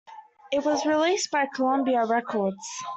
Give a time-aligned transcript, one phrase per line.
[0.51, 2.65] It was released by Columbia Records.